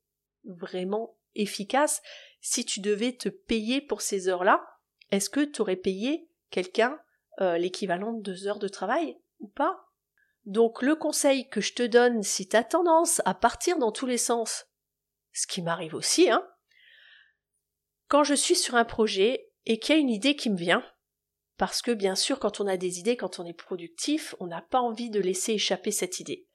vraiment 0.44 1.18
efficace? 1.34 2.02
Si 2.40 2.64
tu 2.64 2.80
devais 2.80 3.12
te 3.12 3.28
payer 3.28 3.82
pour 3.82 4.00
ces 4.00 4.28
heures-là, 4.28 4.66
est-ce 5.10 5.28
que 5.28 5.44
tu 5.44 5.60
aurais 5.60 5.76
payé 5.76 6.26
quelqu'un 6.50 6.98
euh, 7.42 7.58
l'équivalent 7.58 8.14
de 8.14 8.22
deux 8.22 8.48
heures 8.48 8.58
de 8.58 8.68
travail 8.68 9.18
ou 9.40 9.48
pas? 9.48 9.90
Donc 10.46 10.80
le 10.80 10.96
conseil 10.96 11.50
que 11.50 11.60
je 11.60 11.74
te 11.74 11.82
donne 11.82 12.22
si 12.22 12.48
tu 12.48 12.56
as 12.56 12.64
tendance 12.64 13.20
à 13.26 13.34
partir 13.34 13.76
dans 13.76 13.92
tous 13.92 14.06
les 14.06 14.18
sens, 14.18 14.64
ce 15.34 15.46
qui 15.46 15.60
m'arrive 15.60 15.94
aussi, 15.94 16.30
hein, 16.30 16.48
quand 18.08 18.24
je 18.24 18.34
suis 18.34 18.56
sur 18.56 18.74
un 18.74 18.86
projet 18.86 19.50
et 19.66 19.78
qu'il 19.78 19.94
y 19.94 19.98
a 19.98 20.00
une 20.00 20.08
idée 20.08 20.34
qui 20.34 20.48
me 20.48 20.56
vient, 20.56 20.82
parce 21.56 21.82
que 21.82 21.90
bien 21.90 22.14
sûr 22.14 22.38
quand 22.38 22.60
on 22.60 22.66
a 22.66 22.76
des 22.76 22.98
idées, 22.98 23.16
quand 23.16 23.38
on 23.38 23.46
est 23.46 23.52
productif, 23.52 24.34
on 24.40 24.46
n'a 24.46 24.62
pas 24.62 24.80
envie 24.80 25.10
de 25.10 25.20
laisser 25.20 25.52
échapper 25.52 25.90
cette 25.90 26.20
idée. 26.20 26.46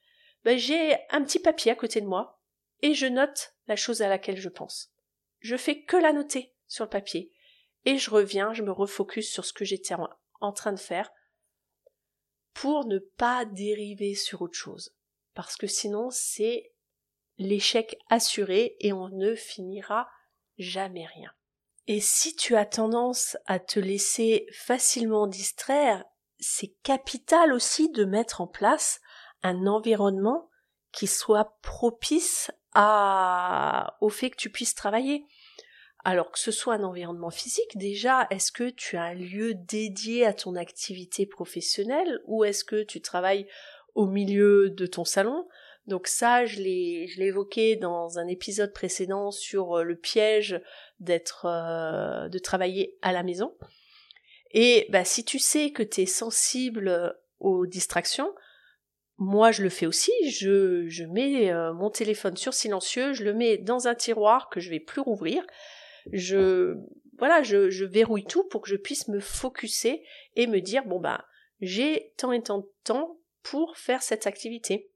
Ben, 0.44 0.58
j'ai 0.58 0.98
un 1.10 1.24
petit 1.24 1.40
papier 1.40 1.72
à 1.72 1.76
côté 1.76 2.02
de 2.02 2.08
moi 2.08 2.42
et 2.82 2.94
je 2.94 3.06
note 3.06 3.54
la 3.68 3.76
chose 3.76 4.02
à 4.02 4.10
laquelle 4.10 4.38
je 4.38 4.50
pense. 4.50 4.92
Je 5.40 5.58
fais 5.58 5.84
que 5.84 5.98
la 5.98 6.14
noter 6.14 6.54
sur 6.68 6.86
le 6.86 6.90
papier 6.90 7.32
et 7.86 7.98
je 7.98 8.10
reviens, 8.10 8.54
je 8.54 8.64
me 8.64 8.72
refocus 8.72 9.32
sur 9.32 9.46
ce 9.46 9.54
que 9.54 9.66
j'étais 9.66 9.96
en 10.42 10.52
train 10.54 10.74
de 10.74 10.80
faire 10.80 11.12
pour 12.54 12.86
ne 12.86 13.00
pas 13.00 13.46
dériver 13.46 14.16
sur 14.16 14.42
autre 14.42 14.58
chose. 14.58 14.94
Parce 15.34 15.56
que 15.56 15.68
sinon, 15.68 16.10
c'est 16.12 16.74
l'échec 17.38 17.98
assuré 18.10 18.76
et 18.80 18.92
on 18.92 19.08
ne 19.10 19.36
finira 19.36 20.10
jamais 20.58 21.06
rien. 21.06 21.32
Et 21.92 22.02
si 22.02 22.36
tu 22.36 22.56
as 22.56 22.68
tendance 22.68 23.36
à 23.48 23.58
te 23.58 23.80
laisser 23.80 24.46
facilement 24.54 25.26
distraire, 25.26 26.06
c'est 26.40 26.76
capital 26.84 27.52
aussi 27.52 27.90
de 27.90 28.06
mettre 28.06 28.42
en 28.42 28.48
place 28.48 29.02
un 29.42 29.66
environnement 29.66 30.52
qui 30.92 31.08
soit 31.08 31.58
propice 31.64 32.52
au 32.76 34.10
fait 34.10 34.30
que 34.30 34.36
tu 34.36 34.52
puisses 34.52 34.76
travailler. 34.76 35.26
Alors 36.04 36.32
que 36.32 36.38
ce 36.38 36.52
soit 36.52 36.76
un 36.76 36.84
environnement 36.84 37.32
physique, 37.32 37.76
déjà, 37.76 38.28
est-ce 38.30 38.52
que 38.52 38.70
tu 38.70 38.96
as 38.96 39.06
un 39.06 39.16
lieu 39.16 39.56
dédié 39.56 40.28
à 40.28 40.34
ton 40.34 40.56
activité 40.56 41.26
professionnelle 41.26 42.22
ou 42.26 42.44
est-ce 42.44 42.64
que 42.64 42.84
tu 42.84 43.02
travailles 43.02 43.48
au 43.96 44.06
milieu 44.06 44.70
de 44.70 44.86
ton 44.86 45.06
salon? 45.06 45.48
Donc 45.90 46.08
ça, 46.08 46.46
je 46.46 46.62
l'ai, 46.62 47.10
évoqué 47.18 47.76
dans 47.76 48.20
un 48.20 48.28
épisode 48.28 48.72
précédent 48.74 49.32
sur 49.32 49.80
euh, 49.80 49.84
le 49.84 49.96
piège 49.96 50.62
d'être, 51.00 51.46
euh, 51.46 52.30
de 52.30 52.38
travailler 52.38 52.98
à 53.02 53.12
la 53.12 53.24
maison. 53.24 53.58
Et 54.52 54.86
bah, 54.90 55.04
si 55.04 55.26
tu 55.26 55.40
sais 55.40 55.72
que 55.72 55.84
tu 55.84 56.02
es 56.02 56.06
sensible 56.06 57.16
aux 57.40 57.66
distractions, 57.66 58.34
moi 59.18 59.52
je 59.52 59.64
le 59.64 59.70
fais 59.70 59.88
aussi, 59.88 60.12
je, 60.30 61.04
mets 61.06 61.52
euh, 61.52 61.74
mon 61.74 61.90
téléphone 61.90 62.38
sur 62.38 62.54
silencieux, 62.54 63.14
je 63.14 63.24
le 63.24 63.34
mets 63.34 63.58
dans 63.58 63.88
un 63.88 63.96
tiroir 63.96 64.50
que 64.50 64.60
je 64.60 64.70
vais 64.70 64.80
plus 64.80 65.02
rouvrir, 65.02 65.46
je 66.14 66.78
voilà, 67.18 67.44
je 67.44 67.84
verrouille 67.84 68.24
tout 68.24 68.48
pour 68.48 68.62
que 68.62 68.70
je 68.70 68.78
puisse 68.78 69.10
me 69.10 69.20
focuser 69.20 70.04
et 70.36 70.48
me 70.48 70.62
dire 70.62 70.86
bon 70.86 71.02
bah 71.02 71.26
j'ai 71.60 72.14
tant 72.16 72.32
et 72.32 72.42
tant 72.42 72.60
de 72.60 72.72
temps 72.86 73.20
pour 73.44 73.76
faire 73.78 74.02
cette 74.02 74.26
activité. 74.26 74.90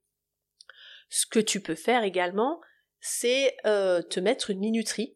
Ce 1.16 1.28
que 1.28 1.40
tu 1.40 1.62
peux 1.62 1.76
faire 1.76 2.04
également, 2.04 2.60
c'est 3.00 3.56
euh, 3.68 4.02
te 4.02 4.20
mettre 4.20 4.50
une 4.50 4.58
minuterie 4.58 5.16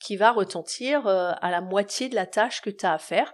qui 0.00 0.16
va 0.16 0.32
retentir 0.32 1.06
euh, 1.06 1.30
à 1.40 1.52
la 1.52 1.60
moitié 1.60 2.08
de 2.08 2.16
la 2.16 2.26
tâche 2.26 2.60
que 2.60 2.68
tu 2.68 2.84
as 2.84 2.94
à 2.94 2.98
faire, 2.98 3.32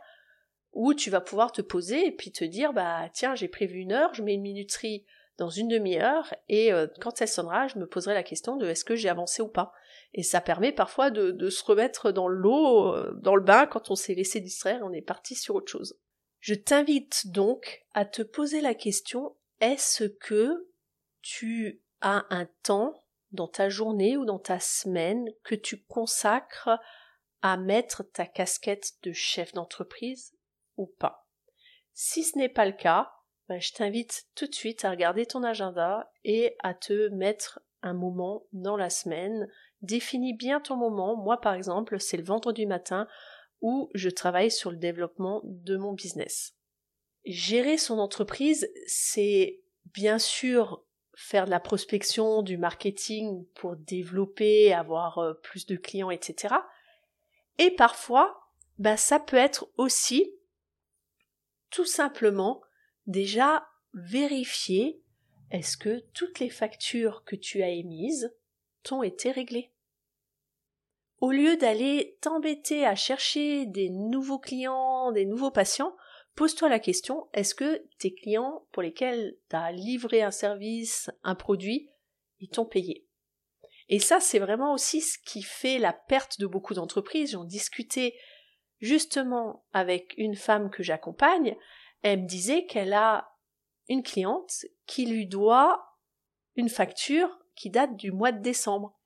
où 0.75 0.93
tu 0.93 1.09
vas 1.09 1.23
pouvoir 1.23 1.53
te 1.53 1.63
poser 1.63 2.07
et 2.07 2.13
puis 2.13 2.33
te 2.33 2.45
dire 2.45 2.75
bah 2.75 3.09
tiens 3.15 3.35
j'ai 3.35 3.49
prévu 3.49 3.79
une 3.79 3.93
heure, 3.93 4.13
je 4.13 4.23
mets 4.23 4.35
une 4.35 4.43
minuterie 4.43 5.07
dans 5.39 5.49
une 5.49 5.69
demi-heure 5.69 6.35
et 6.51 6.71
euh, 6.71 6.87
quand 7.01 7.23
elle 7.23 7.29
sonnera, 7.29 7.67
je 7.67 7.79
me 7.79 7.87
poserai 7.87 8.13
la 8.13 8.23
question 8.23 8.57
de 8.57 8.67
est-ce 8.67 8.85
que 8.85 8.95
j'ai 8.95 9.09
avancé 9.09 9.41
ou 9.41 9.49
pas. 9.49 9.73
Et 10.13 10.23
ça 10.23 10.43
permet 10.43 10.73
parfois 10.73 11.11
de, 11.11 11.49
se 11.49 11.65
remettre 11.65 12.13
dans 12.13 12.29
l'eau, 12.29 12.95
dans 13.15 13.37
le 13.37 13.43
bain, 13.43 13.65
quand 13.65 13.91
on 13.91 13.95
s'est 13.95 14.15
laissé 14.15 14.41
distraire, 14.41 14.83
on 14.85 14.93
est 14.93 15.01
parti 15.01 15.35
sur 15.35 15.55
autre 15.55 15.73
chose. 15.73 15.99
Je 16.41 16.53
t'invite 16.53 17.29
donc 17.29 17.87
à 17.95 18.05
te 18.05 18.21
poser 18.21 18.61
la 18.61 18.75
question, 18.75 19.35
est-ce 19.63 20.05
que 20.05 20.69
tu 21.23 21.83
as 22.01 22.25
un 22.31 22.47
temps 22.63 23.05
dans 23.33 23.49
ta 23.49 23.69
journée 23.69 24.17
ou 24.17 24.25
dans 24.25 24.39
ta 24.39 24.61
semaine 24.61 25.29
que 25.43 25.55
tu 25.55 25.83
consacres 25.85 26.71
à 27.43 27.57
mettre 27.57 28.03
ta 28.03 28.27
casquette 28.27 28.95
de 29.03 29.13
chef 29.13 29.53
d'entreprise 29.53 30.37
ou 30.77 30.87
pas 30.99 31.29
Si 31.93 32.25
ce 32.25 32.39
n'est 32.39 32.49
pas 32.49 32.67
le 32.67 32.73
cas, 32.73 33.13
ben, 33.49 33.61
je 33.61 33.73
t'invite 33.73 34.27
tout 34.35 34.47
de 34.47 34.55
suite 34.55 34.85
à 34.85 34.91
regarder 34.91 35.27
ton 35.27 35.43
agenda 35.43 36.11
et 36.25 36.57
à 36.63 36.75
te 36.75 37.09
mettre 37.11 37.61
un 37.83 37.95
moment 37.95 38.47
dans 38.53 38.77
la 38.77 38.91
semaine 38.91 39.49
Définis 39.83 40.35
bien 40.35 40.61
ton 40.61 40.77
moment. 40.77 41.17
Moi, 41.17 41.41
par 41.41 41.55
exemple, 41.55 42.01
c'est 42.01 42.17
le 42.17 42.25
vendredi 42.25 42.67
matin 42.67 43.07
où 43.61 43.91
je 43.95 44.09
travaille 44.09 44.51
sur 44.51 44.71
le 44.71 44.79
développement 44.79 45.43
de 45.45 45.77
mon 45.77 45.93
business. 45.93 46.55
Gérer 47.25 47.77
son 47.77 47.99
entreprise, 47.99 48.71
c'est 48.87 49.61
bien 49.85 50.19
sûr 50.19 50.86
faire 51.17 51.47
de 51.47 51.51
la 51.51 51.61
prospection, 51.61 52.43
du 52.43 52.59
marketing 52.59 53.47
pour 53.55 53.75
développer, 53.75 54.75
avoir 54.75 55.19
euh, 55.19 55.33
plus 55.33 55.65
de 55.67 55.77
clients, 55.77 56.11
etc. 56.11 56.55
Et 57.59 57.71
parfois, 57.71 58.51
bah, 58.79 58.99
ça 58.99 59.19
peut 59.19 59.39
être 59.39 59.67
aussi 59.79 60.31
tout 61.71 61.87
simplement 61.87 62.61
déjà 63.07 63.67
vérifier 63.95 65.01
est-ce 65.51 65.79
que 65.79 66.05
toutes 66.13 66.39
les 66.39 66.51
factures 66.51 67.25
que 67.25 67.37
tu 67.37 67.63
as 67.63 67.71
émises 67.71 68.37
t'ont 68.83 69.03
été 69.03 69.31
réglées? 69.31 69.73
Au 71.21 71.31
lieu 71.31 71.57
d'aller 71.57 72.19
t'embêter 72.21 72.85
à 72.85 72.95
chercher 72.95 73.65
des 73.65 73.89
nouveaux 73.89 74.39
clients, 74.39 75.13
des 75.13 75.25
nouveaux 75.25 75.51
patients, 75.51 75.97
pose-toi 76.37 76.69
la 76.69 76.79
question, 76.79 77.29
est-ce 77.33 77.55
que 77.55 77.83
tes 77.99 78.15
clients 78.15 78.67
pour 78.73 78.83
lesquels 78.83 79.37
tu 79.51 79.57
as 79.57 79.73
livré 79.73 80.23
un 80.23 80.31
service, 80.31 81.11
un 81.25 81.35
produit, 81.35 81.91
ils 82.39 82.49
t'ont 82.49 82.67
payé? 82.67 83.07
Et 83.89 83.99
ça, 83.99 84.21
c'est 84.21 84.39
vraiment 84.39 84.73
aussi 84.73 85.01
ce 85.01 85.19
qui 85.19 85.43
fait 85.43 85.79
la 85.79 85.93
perte 85.93 86.39
de 86.41 86.47
beaucoup 86.47 86.75
d'entreprises. 86.75 87.33
J'en 87.33 87.45
discutais 87.45 88.15
justement 88.81 89.65
avec 89.73 90.15
une 90.17 90.35
femme 90.35 90.71
que 90.71 90.83
j'accompagne. 90.83 91.57
Elle 92.03 92.23
me 92.23 92.29
disait 92.29 92.67
qu'elle 92.67 92.93
a 92.93 93.33
une 93.89 94.03
cliente 94.03 94.67
qui 94.87 95.07
lui 95.07 95.27
doit 95.27 95.83
une 96.57 96.69
facture 96.69 97.31
qui 97.55 97.71
date 97.71 97.97
du 97.97 98.11
mois 98.11 98.33
de 98.33 98.43
décembre 98.43 98.99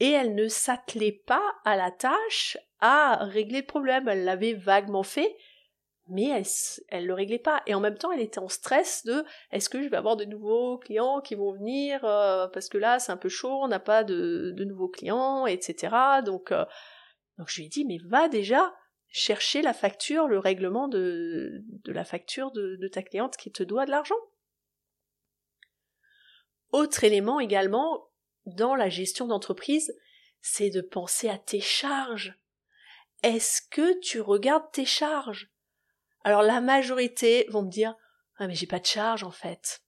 et 0.00 0.10
elle 0.10 0.34
ne 0.34 0.48
s'attelait 0.48 1.22
pas 1.26 1.42
à 1.64 1.76
la 1.76 1.90
tâche 1.90 2.56
à 2.80 3.24
régler 3.24 3.60
le 3.60 3.66
problème. 3.66 4.08
Elle 4.08 4.24
l'avait 4.24 4.54
vaguement 4.54 5.02
fait, 5.02 5.36
mais 6.10 6.28
elle, 6.28 6.44
elle 6.88 7.06
le 7.06 7.14
réglait 7.14 7.38
pas. 7.38 7.62
Et 7.66 7.74
en 7.74 7.80
même 7.80 7.96
temps, 7.96 8.12
elle 8.12 8.20
était 8.20 8.38
en 8.38 8.48
stress 8.48 9.04
de 9.04 9.24
est-ce 9.50 9.68
que 9.68 9.82
je 9.82 9.88
vais 9.88 9.96
avoir 9.96 10.16
de 10.16 10.24
nouveaux 10.24 10.78
clients 10.78 11.20
qui 11.20 11.34
vont 11.34 11.52
venir 11.52 12.04
euh, 12.04 12.48
parce 12.48 12.68
que 12.68 12.78
là 12.78 12.98
c'est 12.98 13.12
un 13.12 13.16
peu 13.16 13.28
chaud, 13.28 13.62
on 13.62 13.68
n'a 13.68 13.80
pas 13.80 14.04
de, 14.04 14.54
nouveaux 14.64 14.88
clients, 14.88 15.46
etc. 15.46 15.94
Donc, 16.24 16.52
euh, 16.52 16.64
donc 17.38 17.48
je 17.48 17.60
lui 17.60 17.66
ai 17.66 17.68
dit 17.68 17.84
mais 17.84 17.98
va 18.06 18.28
déjà 18.28 18.74
chercher 19.08 19.62
la 19.62 19.72
facture, 19.72 20.28
le 20.28 20.38
règlement 20.38 20.86
de, 20.86 21.62
de 21.84 21.92
la 21.92 22.04
facture 22.04 22.52
de 22.52 22.88
ta 22.88 23.02
cliente 23.02 23.36
qui 23.36 23.50
te 23.50 23.62
doit 23.62 23.86
de 23.86 23.90
l'argent. 23.90 24.14
Autre 26.72 27.02
élément 27.02 27.40
également, 27.40 28.10
dans 28.46 28.76
la 28.76 28.88
gestion 28.88 29.26
d'entreprise, 29.26 29.92
c'est 30.40 30.70
de 30.70 30.80
penser 30.80 31.28
à 31.28 31.38
tes 31.38 31.60
charges. 31.60 32.38
Est-ce 33.22 33.60
que 33.70 33.98
tu 34.00 34.20
regardes 34.20 34.70
tes 34.72 34.86
charges? 34.86 35.49
Alors 36.22 36.42
la 36.42 36.60
majorité 36.60 37.46
vont 37.50 37.62
me 37.62 37.70
dire 37.70 37.94
ah 38.36 38.46
mais 38.46 38.54
j'ai 38.54 38.66
pas 38.66 38.80
de 38.80 38.86
charge 38.86 39.24
en 39.24 39.30
fait. 39.30 39.82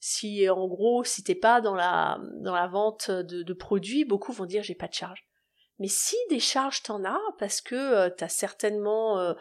Si 0.00 0.48
en 0.48 0.66
gros 0.66 1.04
si 1.04 1.22
t'es 1.22 1.34
pas 1.34 1.60
dans 1.60 1.74
la 1.74 2.68
vente 2.70 3.10
de, 3.10 3.52
produits, 3.52 4.04
beaucoup 4.04 4.32
vont 4.32 4.46
dire 4.46 4.62
j'ai 4.62 4.74
pas 4.74 4.88
de 4.88 4.94
charge. 4.94 5.28
Mais 5.78 5.88
si 5.88 6.16
des 6.28 6.40
charges 6.40 6.82
t'en 6.82 7.04
as 7.04 7.20
parce 7.38 7.60
que 7.60 7.74
euh, 7.74 8.10
t'as 8.10 8.28
certainement 8.28 9.18
euh, 9.18 9.34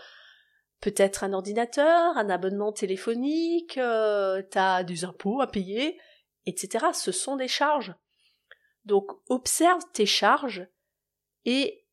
peut-être 0.82 1.24
un 1.24 1.34
ordinateur, 1.34 2.16
un 2.16 2.30
abonnement 2.30 2.72
téléphonique, 2.72 3.78
euh, 3.78 4.44
t'as 4.52 4.84
des 4.84 5.04
impôts 5.04 5.42
à 5.42 5.48
payer, 5.48 6.00
etc. 6.46 6.88
Ce 6.94 7.12
sont 7.12 7.36
des 7.36 7.48
charges. 7.48 7.96
Donc 8.86 9.12
observe 9.30 9.82
tes 9.94 10.06
charges 10.06 10.68
et 11.46 11.87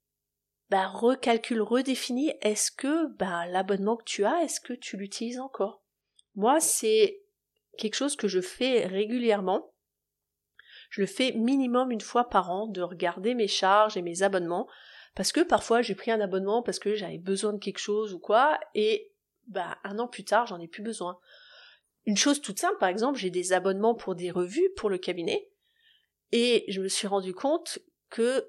bah, 0.70 0.86
recalcule, 0.86 1.60
redéfinis 1.60 2.32
est-ce 2.40 2.70
que 2.70 3.06
bah, 3.16 3.46
l'abonnement 3.46 3.96
que 3.96 4.04
tu 4.04 4.24
as, 4.24 4.42
est-ce 4.42 4.60
que 4.60 4.72
tu 4.72 4.96
l'utilises 4.96 5.40
encore? 5.40 5.82
Moi, 6.34 6.60
c'est 6.60 7.22
quelque 7.76 7.94
chose 7.94 8.16
que 8.16 8.28
je 8.28 8.40
fais 8.40 8.86
régulièrement. 8.86 9.72
Je 10.90 11.00
le 11.00 11.06
fais 11.06 11.32
minimum 11.32 11.90
une 11.90 12.00
fois 12.00 12.28
par 12.28 12.50
an 12.50 12.66
de 12.66 12.82
regarder 12.82 13.34
mes 13.34 13.48
charges 13.48 13.96
et 13.96 14.02
mes 14.02 14.22
abonnements 14.22 14.68
parce 15.14 15.32
que 15.32 15.40
parfois 15.40 15.82
j'ai 15.82 15.94
pris 15.94 16.10
un 16.10 16.20
abonnement 16.20 16.62
parce 16.62 16.78
que 16.78 16.94
j'avais 16.94 17.18
besoin 17.18 17.52
de 17.52 17.58
quelque 17.58 17.78
chose 17.78 18.14
ou 18.14 18.18
quoi 18.18 18.58
et 18.74 19.12
bah 19.46 19.78
un 19.84 19.98
an 19.98 20.08
plus 20.08 20.24
tard 20.24 20.46
j'en 20.46 20.60
ai 20.60 20.68
plus 20.68 20.82
besoin. 20.82 21.18
Une 22.06 22.16
chose 22.16 22.40
toute 22.40 22.60
simple 22.60 22.78
par 22.78 22.88
exemple, 22.88 23.18
j'ai 23.18 23.30
des 23.30 23.52
abonnements 23.52 23.94
pour 23.94 24.14
des 24.14 24.30
revues 24.30 24.70
pour 24.76 24.90
le 24.90 24.98
cabinet 24.98 25.48
et 26.32 26.64
je 26.68 26.80
me 26.80 26.88
suis 26.88 27.06
rendu 27.06 27.34
compte 27.34 27.78
que 28.10 28.48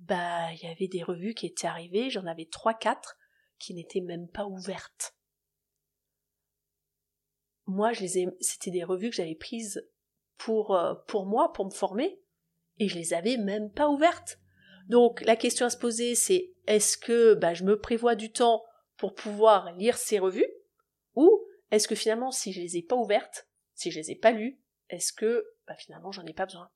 bah 0.00 0.52
il 0.52 0.62
y 0.62 0.66
avait 0.66 0.88
des 0.88 1.02
revues 1.02 1.34
qui 1.34 1.46
étaient 1.46 1.66
arrivées, 1.66 2.10
j'en 2.10 2.26
avais 2.26 2.46
trois 2.46 2.74
quatre 2.74 3.16
qui 3.58 3.74
n'étaient 3.74 4.00
même 4.00 4.28
pas 4.28 4.46
ouvertes. 4.46 5.14
Moi, 7.66 7.92
je 7.92 8.00
les 8.00 8.18
ai, 8.18 8.28
c'était 8.40 8.70
des 8.70 8.82
revues 8.82 9.10
que 9.10 9.16
j'avais 9.16 9.36
prises 9.36 9.88
pour 10.38 10.74
euh, 10.74 10.94
pour 11.06 11.26
moi, 11.26 11.52
pour 11.52 11.66
me 11.66 11.70
former, 11.70 12.20
et 12.78 12.88
je 12.88 12.96
les 12.96 13.14
avais 13.14 13.36
même 13.36 13.70
pas 13.70 13.88
ouvertes. 13.88 14.38
Donc 14.88 15.20
la 15.20 15.36
question 15.36 15.66
à 15.66 15.70
se 15.70 15.76
poser, 15.76 16.14
c'est 16.14 16.52
est-ce 16.66 16.96
que 16.96 17.34
bah, 17.34 17.54
je 17.54 17.64
me 17.64 17.78
prévois 17.78 18.16
du 18.16 18.32
temps 18.32 18.64
pour 18.96 19.14
pouvoir 19.14 19.72
lire 19.74 19.96
ces 19.96 20.18
revues, 20.18 20.50
ou 21.14 21.46
est-ce 21.70 21.86
que 21.86 21.94
finalement, 21.94 22.32
si 22.32 22.52
je 22.52 22.60
les 22.60 22.76
ai 22.76 22.82
pas 22.82 22.96
ouvertes, 22.96 23.48
si 23.74 23.90
je 23.90 24.00
les 24.00 24.10
ai 24.10 24.16
pas 24.16 24.32
lues, 24.32 24.60
est-ce 24.88 25.12
que 25.12 25.44
bah, 25.66 25.76
finalement 25.76 26.10
j'en 26.10 26.26
ai 26.26 26.32
pas 26.32 26.46
besoin? 26.46 26.70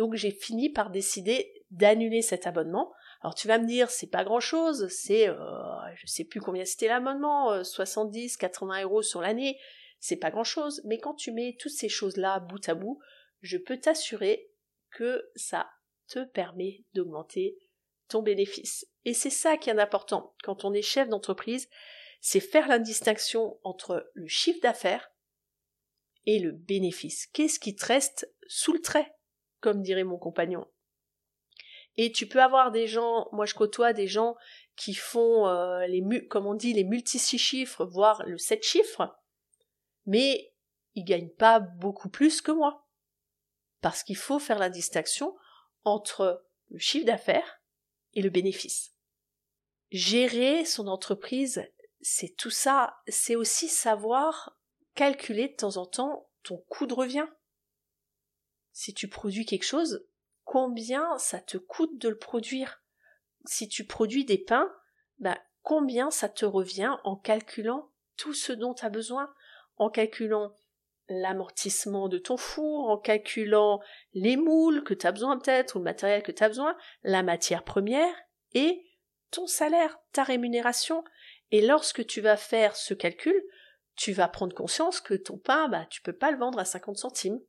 Donc 0.00 0.14
j'ai 0.14 0.30
fini 0.30 0.70
par 0.70 0.88
décider 0.88 1.52
d'annuler 1.70 2.22
cet 2.22 2.46
abonnement. 2.46 2.90
Alors 3.20 3.34
tu 3.34 3.48
vas 3.48 3.58
me 3.58 3.66
dire, 3.66 3.90
c'est 3.90 4.06
pas 4.06 4.24
grand 4.24 4.40
chose, 4.40 4.88
c'est, 4.88 5.28
euh, 5.28 5.36
je 5.94 6.06
sais 6.06 6.24
plus 6.24 6.40
combien 6.40 6.64
c'était 6.64 6.88
l'abonnement, 6.88 7.62
70, 7.62 8.34
euh, 8.34 8.38
80 8.38 8.82
euros 8.84 9.02
sur 9.02 9.20
l'année, 9.20 9.60
c'est 9.98 10.16
pas 10.16 10.30
grand 10.30 10.42
chose, 10.42 10.80
mais 10.86 10.96
quand 10.96 11.12
tu 11.12 11.32
mets 11.32 11.54
toutes 11.60 11.72
ces 11.72 11.90
choses-là 11.90 12.40
bout 12.40 12.66
à 12.66 12.72
bout, 12.72 12.98
je 13.42 13.58
peux 13.58 13.78
t'assurer 13.78 14.50
que 14.90 15.30
ça 15.36 15.68
te 16.08 16.24
permet 16.24 16.82
d'augmenter 16.94 17.58
ton 18.08 18.22
bénéfice. 18.22 18.86
Et 19.04 19.12
c'est 19.12 19.28
ça 19.28 19.58
qui 19.58 19.68
est 19.68 19.78
important 19.78 20.34
quand 20.42 20.64
on 20.64 20.72
est 20.72 20.80
chef 20.80 21.10
d'entreprise, 21.10 21.68
c'est 22.22 22.40
faire 22.40 22.68
la 22.68 22.78
distinction 22.78 23.60
entre 23.64 24.10
le 24.14 24.28
chiffre 24.28 24.62
d'affaires 24.62 25.10
et 26.24 26.38
le 26.38 26.52
bénéfice. 26.52 27.26
Qu'est-ce 27.34 27.60
qui 27.60 27.76
te 27.76 27.84
reste 27.84 28.34
sous 28.48 28.72
le 28.72 28.80
trait? 28.80 29.14
Comme 29.60 29.82
dirait 29.82 30.04
mon 30.04 30.18
compagnon. 30.18 30.66
Et 31.96 32.12
tu 32.12 32.26
peux 32.26 32.42
avoir 32.42 32.70
des 32.70 32.86
gens, 32.86 33.28
moi 33.32 33.46
je 33.46 33.54
côtoie 33.54 33.92
des 33.92 34.06
gens 34.06 34.36
qui 34.76 34.94
font 34.94 35.46
euh, 35.48 35.86
les 35.86 36.02
comme 36.28 36.46
on 36.46 36.54
dit 36.54 36.72
les 36.72 36.84
multi 36.84 37.18
six 37.18 37.38
chiffres, 37.38 37.84
voire 37.84 38.22
le 38.26 38.38
sept 38.38 38.62
chiffres, 38.62 39.14
mais 40.06 40.54
ils 40.94 41.04
gagnent 41.04 41.34
pas 41.34 41.60
beaucoup 41.60 42.08
plus 42.08 42.40
que 42.40 42.52
moi. 42.52 42.86
Parce 43.80 44.02
qu'il 44.02 44.16
faut 44.16 44.38
faire 44.38 44.58
la 44.58 44.70
distinction 44.70 45.36
entre 45.84 46.44
le 46.68 46.78
chiffre 46.78 47.06
d'affaires 47.06 47.60
et 48.14 48.22
le 48.22 48.30
bénéfice. 48.30 48.94
Gérer 49.90 50.64
son 50.64 50.86
entreprise, 50.86 51.64
c'est 52.00 52.36
tout 52.36 52.50
ça, 52.50 52.96
c'est 53.08 53.36
aussi 53.36 53.68
savoir 53.68 54.56
calculer 54.94 55.48
de 55.48 55.54
temps 55.54 55.76
en 55.76 55.86
temps 55.86 56.30
ton 56.42 56.58
coût 56.68 56.86
de 56.86 56.94
revient 56.94 57.26
si 58.72 58.94
tu 58.94 59.08
produis 59.08 59.46
quelque 59.46 59.64
chose, 59.64 60.06
combien 60.44 61.18
ça 61.18 61.40
te 61.40 61.56
coûte 61.56 61.98
de 61.98 62.08
le 62.08 62.18
produire? 62.18 62.82
Si 63.46 63.68
tu 63.68 63.84
produis 63.84 64.24
des 64.24 64.38
pains, 64.38 64.70
bah, 65.18 65.38
combien 65.62 66.10
ça 66.10 66.28
te 66.28 66.44
revient 66.44 66.96
en 67.04 67.16
calculant 67.16 67.90
tout 68.16 68.34
ce 68.34 68.52
dont 68.52 68.74
tu 68.74 68.84
as 68.84 68.90
besoin, 68.90 69.32
en 69.76 69.90
calculant 69.90 70.54
l'amortissement 71.08 72.08
de 72.08 72.18
ton 72.18 72.36
four, 72.36 72.88
en 72.88 72.98
calculant 72.98 73.80
les 74.12 74.36
moules 74.36 74.84
que 74.84 74.94
tu 74.94 75.06
as 75.06 75.12
besoin 75.12 75.38
peut-être, 75.38 75.76
ou 75.76 75.78
le 75.78 75.84
matériel 75.84 76.22
que 76.22 76.32
tu 76.32 76.42
as 76.42 76.48
besoin, 76.48 76.76
la 77.02 77.22
matière 77.22 77.64
première 77.64 78.14
et 78.52 78.84
ton 79.30 79.46
salaire, 79.46 79.98
ta 80.12 80.22
rémunération. 80.22 81.04
Et 81.50 81.62
lorsque 81.62 82.06
tu 82.06 82.20
vas 82.20 82.36
faire 82.36 82.76
ce 82.76 82.94
calcul, 82.94 83.40
tu 83.96 84.12
vas 84.12 84.28
prendre 84.28 84.54
conscience 84.54 85.00
que 85.00 85.14
ton 85.14 85.38
pain, 85.38 85.68
bah, 85.68 85.86
tu 85.90 86.00
peux 86.02 86.16
pas 86.16 86.30
le 86.30 86.38
vendre 86.38 86.58
à 86.58 86.64
50 86.64 86.96
centimes 86.96 87.40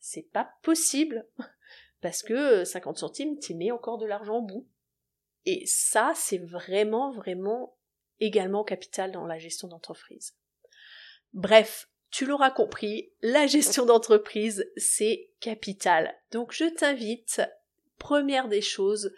c'est 0.00 0.30
pas 0.32 0.50
possible 0.62 1.26
parce 2.00 2.22
que 2.22 2.64
50 2.64 2.98
centimes, 2.98 3.38
tu 3.38 3.54
mets 3.54 3.70
encore 3.70 3.98
de 3.98 4.06
l'argent 4.06 4.38
au 4.38 4.42
bout. 4.42 4.66
Et 5.46 5.64
ça, 5.66 6.12
c'est 6.14 6.38
vraiment, 6.38 7.12
vraiment 7.12 7.76
également 8.18 8.64
capital 8.64 9.12
dans 9.12 9.26
la 9.26 9.38
gestion 9.38 9.68
d'entreprise. 9.68 10.36
Bref, 11.32 11.88
tu 12.10 12.26
l'auras 12.26 12.50
compris, 12.50 13.12
la 13.22 13.46
gestion 13.46 13.86
d'entreprise, 13.86 14.70
c'est 14.76 15.30
capital. 15.40 16.14
Donc 16.32 16.52
je 16.52 16.64
t'invite, 16.64 17.40
première 17.98 18.48
des 18.48 18.60
choses, 18.60 19.12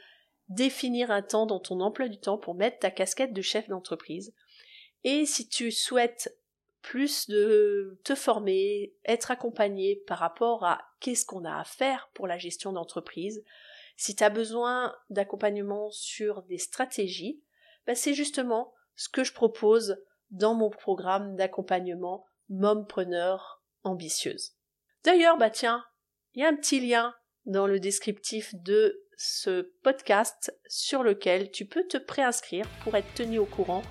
définir 0.48 1.10
un 1.10 1.22
temps 1.22 1.46
dans 1.46 1.60
ton 1.60 1.80
emploi 1.80 2.08
du 2.08 2.18
temps 2.18 2.38
pour 2.38 2.54
mettre 2.54 2.80
ta 2.80 2.90
casquette 2.90 3.32
de 3.32 3.42
chef 3.42 3.68
d'entreprise. 3.68 4.34
Et 5.04 5.24
si 5.26 5.48
tu 5.48 5.72
souhaites 5.72 6.36
plus 6.82 7.28
de 7.28 7.98
te 8.04 8.14
former, 8.14 8.94
être 9.04 9.30
accompagné 9.30 10.02
par 10.06 10.18
rapport 10.18 10.64
à 10.64 10.80
qu'est-ce 11.00 11.24
qu'on 11.24 11.44
a 11.44 11.58
à 11.58 11.64
faire 11.64 12.10
pour 12.14 12.26
la 12.26 12.38
gestion 12.38 12.72
d'entreprise. 12.72 13.44
Si 13.96 14.16
tu 14.16 14.24
as 14.24 14.30
besoin 14.30 14.94
d'accompagnement 15.08 15.90
sur 15.90 16.42
des 16.42 16.58
stratégies, 16.58 17.42
bah, 17.86 17.94
c'est 17.94 18.14
justement 18.14 18.74
ce 18.96 19.08
que 19.08 19.24
je 19.24 19.32
propose 19.32 19.96
dans 20.30 20.54
mon 20.54 20.70
programme 20.70 21.36
d'accompagnement 21.36 22.26
Mompreneur 22.48 23.62
ambitieuse. 23.82 24.52
D'ailleurs, 25.04 25.38
bah 25.38 25.48
tiens, 25.48 25.84
il 26.34 26.42
y 26.42 26.44
a 26.44 26.48
un 26.48 26.56
petit 26.56 26.86
lien 26.86 27.14
dans 27.46 27.66
le 27.66 27.80
descriptif 27.80 28.54
de 28.56 29.06
ce 29.16 29.72
podcast 29.82 30.54
sur 30.68 31.02
lequel 31.02 31.50
tu 31.50 31.64
peux 31.64 31.86
te 31.86 31.96
préinscrire 31.96 32.66
pour 32.82 32.94
être 32.96 33.14
tenu 33.14 33.38
au 33.38 33.46
courant 33.46 33.82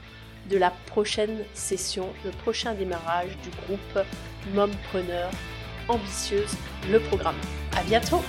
de 0.49 0.57
la 0.57 0.71
prochaine 0.87 1.43
session, 1.53 2.07
le 2.25 2.31
prochain 2.31 2.73
démarrage 2.73 3.37
du 3.43 3.49
groupe 3.65 4.05
Mompreneur 4.53 5.29
Ambitieuse, 5.87 6.55
le 6.89 6.99
programme. 6.99 7.35
À 7.77 7.83
bientôt! 7.83 8.21